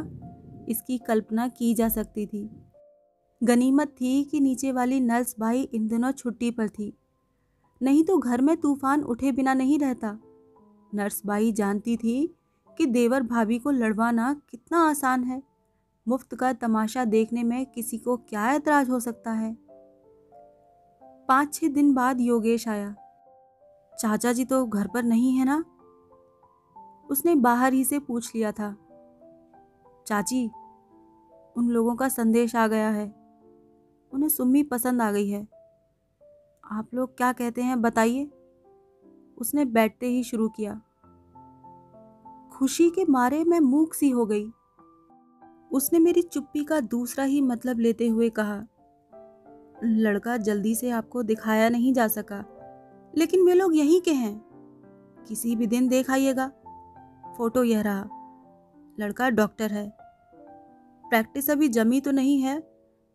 [0.70, 2.50] इसकी कल्पना की जा सकती थी।
[3.42, 6.94] गनीमत थी कि नीचे वाली नर्स भाई इन दिनों छुट्टी पर थी।
[7.82, 10.18] नहीं तो घर में तूफ़ान उठे बिना नहीं रहता।
[10.94, 12.36] नर्स बाई जानती थी
[12.78, 15.42] कि देवर भाभी को लड़वाना कितना आसान है।
[16.08, 19.52] मुफ़्त का तमाशा देखने में किसी को क्या ऐतराज हो सकता है?
[21.32, 22.96] पाँच छः दिन बाद योगेश आया।
[24.00, 25.66] चाचा जी तो घर पर नहीं है ना?
[27.10, 28.78] उसने बाहर ही से पूछ लिया था।
[30.08, 30.52] चाची,
[31.58, 33.16] उन लोगों का संदेश आ गया है।
[34.14, 35.48] उन्हें सुम्मी पसंद आ गई है।
[36.72, 38.32] आप लोग क्या कहते हैं बताइए?
[39.38, 40.82] उसने बैठते ही शुरू किया।
[42.54, 44.52] खुशी के मारे मैं मूक सी हो गई।
[45.72, 48.64] उसने मेरी चुप्पी का दूसरा ही मतलब लेते हुए कहा
[49.84, 52.58] लड़का जल्दी से आपको दिखाया नहीं जा सका।
[53.18, 54.46] लेकिन वे लोग यहीं के हैं।
[55.28, 56.52] किसी भी दिन देख आइएगा।
[57.38, 58.10] फ़ोटो यह रहा।
[59.00, 59.98] लड़का डॉक्टर है।
[61.10, 62.60] प्रैक्टिस अभी जमी तो नहीं है,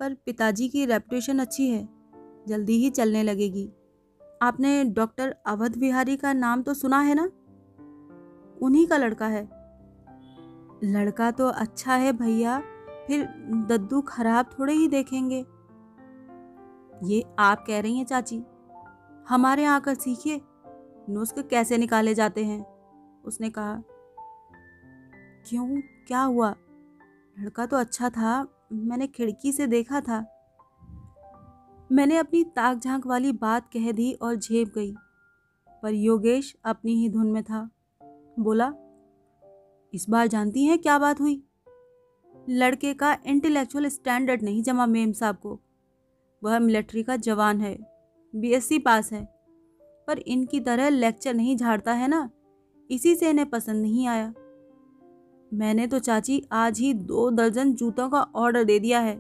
[0.01, 1.89] पर पिताजी की रेपुटेशन अच्छी है।
[2.49, 3.73] जल्दी ही चलने लगेगी।
[4.43, 7.25] आपने डॉक्टर अवध बिहारी का नाम तो सुना है ना?
[8.63, 9.49] उन्हीं का लड़का है।
[10.85, 12.63] लड़का तो अच्छा है भैया,
[13.07, 13.25] फिर
[13.69, 15.45] दद्दू खराब थोड़े ही देखेंगे।
[17.05, 18.43] ये आप कह रही हैं, चाची?
[19.29, 20.41] हमारे यहाँ आकर सीखिए।
[21.09, 22.77] नुस्ख कैसे निकाले जाते हैं?
[23.23, 23.83] उसने कहा,
[25.49, 25.81] क्यों?
[25.81, 26.55] क्या हुआ?
[27.39, 30.33] लड़का तो अच्छा था, मैंने खिड़की से देखा था।
[31.93, 34.95] मैंने अपनी ताक झाँक वाली बात कह दी और झेप गई।
[35.83, 37.71] पर योगेश अपनी ही धुन में था।
[38.39, 38.73] बोला,
[39.95, 41.43] इस बार जानती हैं क्या बात हुई?
[42.49, 45.61] लड़के का इंटेलेक्चुअल स्टैंडर्ड नहीं जमा मेम साहब को।
[46.47, 47.77] वह मिलिट्री का जवान है
[48.35, 49.25] बीएससी पास है।
[50.09, 52.29] पर इनकी तरह लेक्चर नहीं झाड़ता है ना,
[52.91, 54.33] इसी से इन्हें पसंद नहीं आया।
[55.53, 59.17] मैंने तो चाची आज ही दो दर्जन जूतों का ऑर्डर दे दिया है।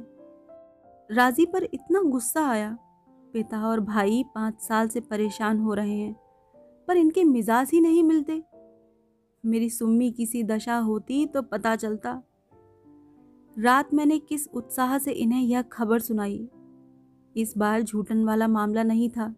[1.11, 2.77] राज़ी पर इतना गुस्सा आया।
[3.35, 6.15] पिता और भाई पाँच साल से परेशान हो रहे हैं,
[6.89, 8.43] पर इनके मिजाज ही नहीं मिलते।
[9.45, 12.23] मेरी सुम्मी किसी दशा होती तो पता चलता।
[13.57, 16.49] रात मैंने किस उत्साह से इन्हें यह खबर सुनाई।
[17.37, 19.35] इस बार झूठन वाला मामला नहीं था।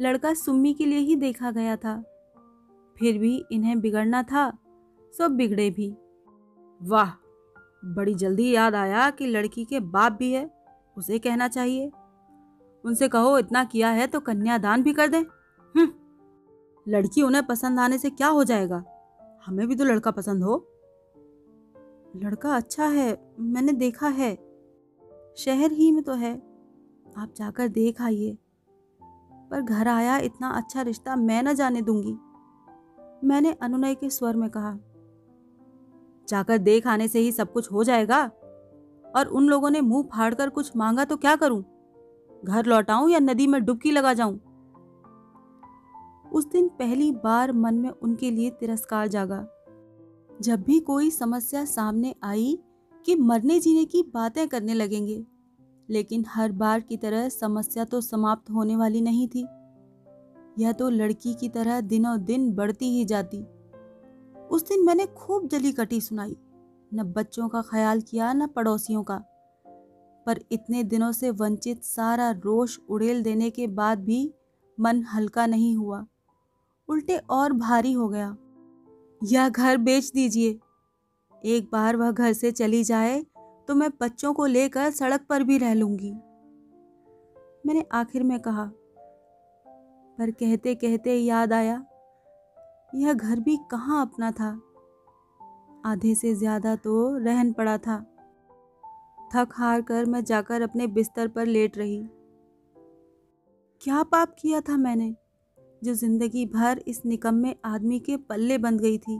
[0.00, 2.02] लड़का सुम्मी के लिए ही देखा गया था।
[2.98, 4.58] फिर भी इन्हें बिगड़ना था
[5.18, 5.96] सब बिगड़े भी।
[6.82, 7.10] वाह,
[7.84, 10.50] बड़ी जल्दी याद आया कि लड़की के बाप भी है,
[10.98, 11.92] उसे कहना चाहिए।
[12.84, 15.18] उनसे कहो, इतना किया है तो कन्यादान भी कर दे।
[15.76, 15.88] हम्म।
[16.88, 18.84] लड़की उन्हें पसंद आने से क्या हो जाएगा?
[19.46, 20.68] हमें भी तो लड़का पसंद हो।
[22.16, 24.34] लड़का अच्छा है, मैंने देखा है।
[25.36, 26.45] शहर ही में तो है।
[27.16, 28.38] आप जाकर देख आइए।
[29.50, 32.16] पर घर आया इतना अच्छा रिश्ता मैं न जाने दूँगी।
[33.24, 34.78] मैंने अनुनय के स्वर में कहा,
[36.28, 38.24] जाकर देख आने से ही सब कुछ हो जाएगा?
[39.16, 41.64] और उन लोगों ने मुँह फाड़कर कुछ मांगा तो क्या करूँ?
[42.44, 44.40] घर लौटाऊं या नदी में डुबकी लगा जाऊँ?
[46.32, 49.46] उस दिन पहली बार मन में उनके लिए तिरस्कार जागा।
[50.40, 52.58] जब भी कोई समस्या सामने आई
[53.06, 55.26] कि मरने जीने की बातें करने लगेंगे
[55.90, 59.46] लेकिन हर बार की तरह समस्या तो समाप्त होने वाली नहीं थी।
[60.58, 63.42] यह तो लड़की की तरह दिनों दिन बढ़ती ही जाती।
[64.50, 66.36] उस दिन मैंने खूब जली कटी सुनाई,
[66.94, 69.22] न बच्चों का ख्याल किया, न पड़ोसियों का।
[70.26, 74.34] पर इतने दिनों से वंचित सारा रोष उड़ेल देने के बाद भी
[74.80, 76.06] मन हल्का नहीं हुआ।
[76.88, 78.36] उल्टे और भारी हो गया।
[79.24, 80.58] यह घर बेच दीजिए।
[81.44, 83.26] एक बार वह घर से चली जाए
[83.68, 86.12] तो मैं बच्चों को लेकर सड़क पर भी रह लूँगी।
[87.66, 88.64] मैंने आखिर में कहा,
[90.18, 91.84] पर कहते कहते याद आया,
[92.92, 94.50] यह घर भी कहाँ अपना था?
[95.86, 97.98] आधे से ज़्यादा तो रहन पड़ा था।
[99.30, 102.02] थक हार कर मैं जाकर अपने बिस्तर पर लेट रही।
[103.82, 105.14] क्या पाप किया था मैंने,
[105.82, 109.18] जो ज़िंदगी भर इस निकम्मे आदमी के पल्ले बंध गई थी?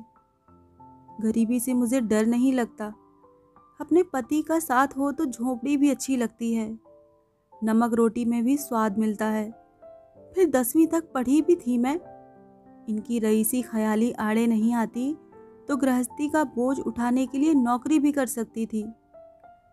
[1.20, 2.92] गरीबी से मुझे डर नहीं लगता।
[3.81, 6.69] अपने पति का साथ हो तो झोपड़ी भी अच्छी लगती है।
[7.53, 9.51] नमक रोटी में भी स्वाद मिलता है।
[10.35, 11.99] फिर दसवीं तक पढ़ी भी थी मैं।
[12.89, 15.12] इनकी रईसी ख्याली आड़े नहीं आती
[15.69, 18.85] तो गृहस्थी का बोझ उठाने के लिए नौकरी भी कर सकती थी।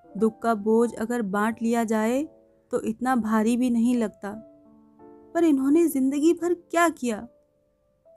[0.06, 2.24] दुख का बोझ अगर बांट लिया जाए
[2.72, 4.32] तो इतना भारी भी नहीं लगता।
[5.34, 7.28] पर इन्होंने ज़िंदगी भर क्या किया?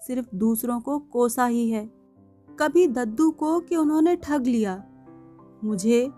[0.01, 1.85] सिर्फ़ दूसरों को कोसा ही है।
[2.49, 4.77] कभी दद्दू को कि उन्होंने ठग लिया।
[5.64, 6.10] मुझे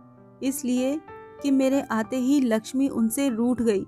[0.43, 1.01] इसलिए
[1.43, 3.85] कि मेरे आते ही लक्ष्मी उनसे रूठ गई।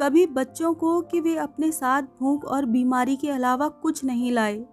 [0.00, 4.66] कभी बच्चों को कि वे अपने साथ भूख और बीमारी के अलावा कुछ नहीं लाए।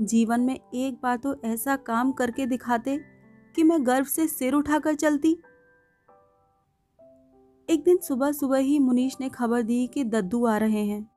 [0.00, 3.00] जीवन में एक बार तो ऐसा काम करके दिखाते
[3.56, 5.32] कि मैं गर्व से सिर उठाकर चलती।
[7.68, 11.10] एक दिन सुबह सुबह ही मुनीश ने खबर दी कि दद्दू आ रहे हैं।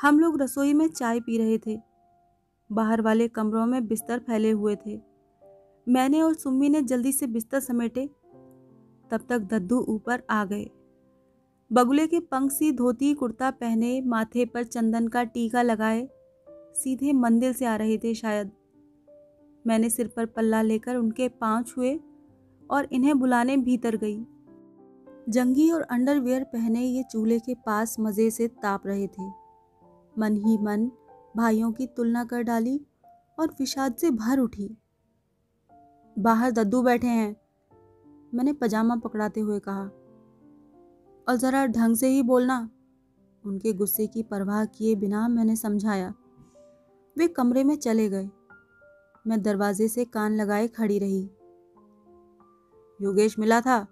[0.00, 1.80] हम लोग रसोई में चाय पी रहे थे।
[2.72, 5.15] बाहर वाले कमरों में बिस्तर फैले हुए थे।
[5.88, 8.06] मैंने और सुम्मी ने जल्दी से बिस्तर समेटे।
[9.10, 10.70] तब तक दद्दू ऊपर आ गए।
[11.72, 16.08] बगुले के पंख सी धोती कुर्ता पहने, माथे पर चंदन का टीका लगाए,
[16.74, 18.50] सीधे मंदिर से आ रहे थे शायद।
[19.66, 22.00] मैंने सिर पर पल्ला लेकर उनके पाँव छुए
[22.70, 24.18] और इन्हें बुलाने भीतर गई।
[25.28, 29.28] जंगी और अंडरवेयर पहने ये चूल्हे के पास मज़े से ताप रहे थे।
[30.18, 30.90] मन ही मन
[31.36, 32.80] भाइयों की तुलना कर डाली
[33.38, 34.76] और विषाद से भर उठी।
[36.18, 37.36] बाहर दद्दू बैठे हैं।
[38.34, 39.82] मैंने पजामा पकड़ाते हुए कहा,
[41.28, 42.70] और ज़रा ढंग से ही बोलना।
[43.46, 46.14] उनके गुस्से की परवाह किए बिना मैंने समझाया।
[47.18, 48.30] वे कमरे में चले गए।
[49.26, 51.30] मैं दरवाजे से कान लगाए खड़ी रही।
[53.02, 53.86] योगेश मिला था?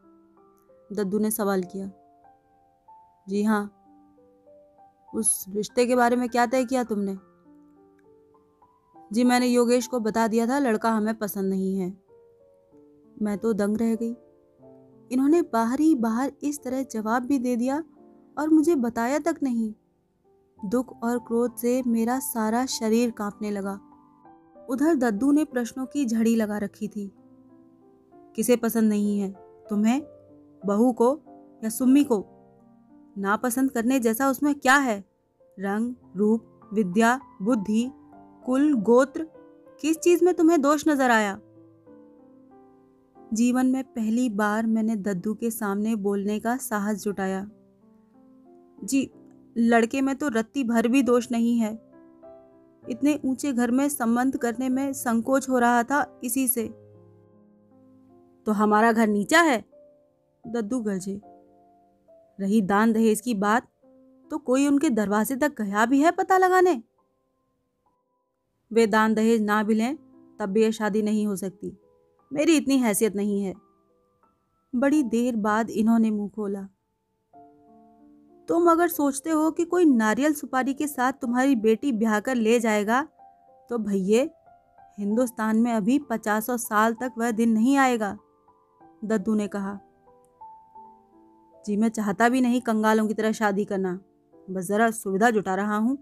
[0.92, 1.90] दद्दू ने सवाल किया।
[3.28, 3.80] जी हाँ।
[5.14, 7.18] उस रिश्ते के बारे में क्या तय किया तुमने?
[9.12, 12.03] जी मैंने योगेश को बता दिया था, लड़का हमें पसंद नहीं है।
[13.22, 14.16] मैं तो दंग रह गई।
[15.12, 17.84] इन्होंने बाहर ही बाहर इस तरह जवाब भी दे दिया
[18.38, 19.74] और मुझे बताया तक नहीं।
[20.58, 23.80] दुख और क्रोध से मेरा सारा शरीर कांपने लगा।
[24.70, 27.12] उधर दद्दू ने प्रश्नों की झड़ी लगा रखी थी।
[28.36, 29.30] किसे पसंद नहीं है,
[29.70, 30.02] तुम्हें,
[30.66, 31.20] बहू को
[31.64, 32.24] या सुम्मी को?
[33.18, 35.04] नापसंद करने जैसा उसमें क्या है?
[35.60, 37.90] रंग, रूप, विद्या, बुद्धि,
[38.46, 39.28] कुल, गोत्र,
[39.80, 41.40] किस चीज़ में तुम्हें दोष नज़र आया?
[43.34, 47.50] जीवन में पहली बार मैंने दद्दू के सामने बोलने का साहस जुटाया।
[48.84, 49.10] जी,
[49.58, 51.72] लड़के में तो रत्ती भर भी दोष नहीं है।
[52.90, 56.68] इतने ऊँचे घर में संबंध करने में संकोच हो रहा था इसी से।
[58.46, 59.64] तो हमारा घर नीचा है?
[60.46, 61.20] दद्दू गरजे।
[62.40, 63.68] रही दान दहेज की बात
[64.30, 66.82] तो कोई उनके दरवाजे तक गया भी है पता लगाने?
[68.72, 69.96] वे दान दहेज ना भी लें,
[70.40, 71.76] तब भी यह शादी नहीं हो सकती।
[72.30, 73.54] मेरी इतनी हैसियत नहीं है।
[74.72, 76.66] बड़ी देर बाद इन्होंने मुँह खोला।
[78.48, 82.58] तुम अगर सोचते हो कि कोई नारियल सुपारी के साथ तुम्हारी बेटी ब्याह कर ले
[82.60, 83.02] जाएगा
[83.70, 84.30] तो भैये,
[84.98, 88.16] हिंदुस्तान में अभी पचासों साल तक वह दिन नहीं आएगा,
[89.04, 89.78] दद्दू ने कहा।
[91.64, 93.98] जी, मैं चाहता भी नहीं कंगालों की तरह शादी करना।
[94.48, 95.96] बस ज़रा सुविधा जुटा रहा हूँ।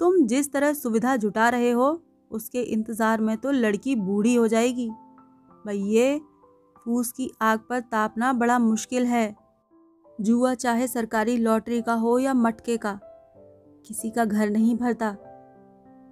[0.00, 1.92] तुम जिस तरह सुविधा जुटा रहे हो
[2.30, 4.88] उसके इंतज़ार में तो लड़की बूढ़ी हो जाएगी।
[5.64, 6.20] भैये
[6.76, 9.36] फूस की आग पर तापना बड़ा मुश्किल है।
[10.18, 12.98] जुआ चाहे सरकारी लॉटरी का हो या मटके का,
[13.86, 15.10] किसी का घर नहीं भरता।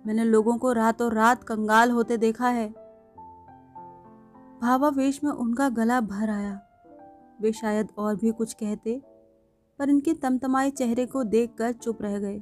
[0.05, 2.69] मैंने लोगों को रातों रात कंगाल होते देखा है।
[4.61, 6.61] भावावेश में उनका गला भर आया।
[7.41, 9.01] वे शायद और भी कुछ कहते,
[9.79, 12.39] पर इनके तमतमाए चेहरे को देखकर चुप रह गए।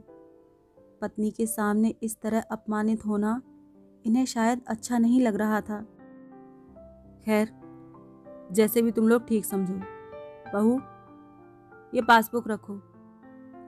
[1.03, 3.41] पत्नी के सामने इस तरह अपमानित होना
[4.05, 5.81] इन्हें शायद अच्छा नहीं लग रहा था।
[7.25, 7.49] खैर,
[8.53, 9.75] जैसे भी तुम लोग ठीक समझो।
[10.55, 10.81] बहू,
[11.93, 12.75] ये पासबुक रखो।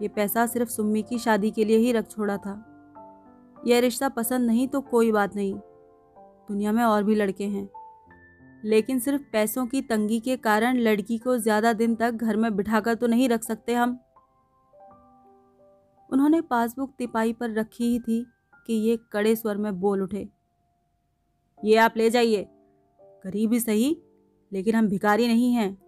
[0.03, 2.55] ये पैसा सिर्फ़ सुम्मी की शादी के लिए ही रख छोड़ा था।
[3.67, 5.55] यह रिश्ता पसंद नहीं तो कोई बात नहीं।
[6.49, 7.69] दुनिया में और भी लड़के हैं।
[8.65, 12.95] लेकिन सिर्फ़ पैसों की तंगी के कारण लड़की को ज़्यादा दिन तक घर में बिठाकर
[12.95, 13.99] तो नहीं रख सकते हम।
[16.11, 18.34] उन्होंने पासबुक तिपाई पर रखी ही थी।
[18.67, 20.29] कि ये कड़े स्वर में बोल उठे।
[21.65, 22.47] ये आप ले जाइए।
[23.01, 24.03] गरीब ही सही,
[24.53, 25.85] लेकिन हम भिकारी नहीं हैं।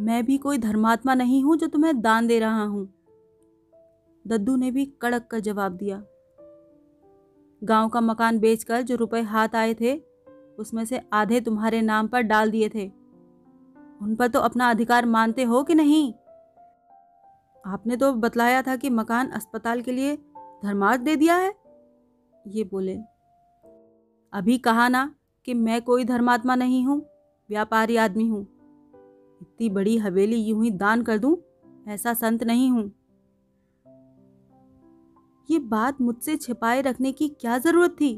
[0.00, 2.94] मैं भी कोई धर्मात्मा नहीं हूँ जो तुम्हें दान दे रहा हूँ।
[4.26, 6.04] दद्दू ने भी कड़क कर जवाब दिया।
[7.64, 10.02] गाँव का मकान बेचकर जो रुपए हाथ आए थे,
[10.58, 12.92] उसमें से आधे तुम्हारे नाम पर डाल दिए थे।
[14.02, 16.12] उन पर तो अपना अधिकार मानते हो कि नहीं?
[17.66, 20.18] आपने तो बतलाया था कि मकान अस्पताल के लिए
[20.62, 21.54] धर्मार्थ दे दिया है?
[22.44, 22.96] ये बोले,
[24.32, 25.10] अभी कहा ना
[25.48, 27.00] कि मैं कोई धर्मात्मा नहीं हूँ,
[27.50, 28.42] व्यापारी आदमी हूँ।
[29.40, 31.36] इतनी बड़ी हवेली यूँ ही दान कर दूँ,
[31.88, 32.90] ऐसा संत नहीं हूँ।
[35.48, 38.10] ये बात मुझसे छिपाए रखने की क्या ज़रूरत थी?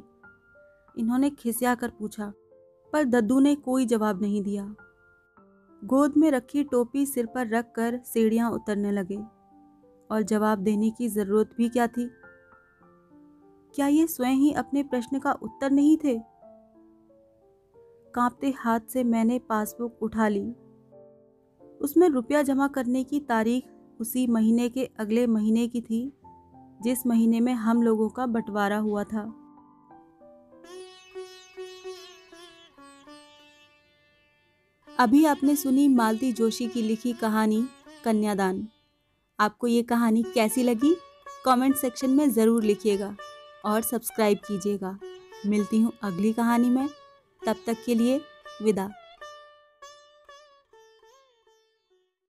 [0.95, 2.33] इन्होंने खिसिया कर पूछा,
[2.93, 4.65] पर दद्दू ने कोई जवाब नहीं दिया।
[5.83, 9.19] गोद में रखी टोपी सिर पर रख कर सीढ़ियाँ उतरने लगे,
[10.11, 12.11] और जवाब देने की ज़रूरत भी क्या थी?
[13.75, 16.19] क्या ये स्वयं ही अपने प्रश्न का उत्तर नहीं थे?
[18.15, 20.55] कांपते हाथ से मैंने पासबुक उठा ली।
[21.81, 23.65] उसमें रुपया जमा करने की तारीख
[24.01, 26.13] उसी महीने के अगले महीने की थी,
[26.83, 29.23] जिस महीने में हम लोगों का बंटवारा हुआ था।
[34.99, 37.65] अभी आपने सुनी मालती जोशी की लिखी कहानी,
[38.05, 38.69] कन्यादान।
[39.39, 40.95] आपको ये कहानी कैसी लगी?
[41.45, 43.17] कमेंट सेक्शन में ज़रूर लिखिएगा।
[43.65, 44.99] और सब्सक्राइब कीजिएगा।
[45.47, 46.89] मिलती हूँ अगली कहानी में।
[47.47, 48.21] तब तक के लिए
[48.63, 48.91] विदा।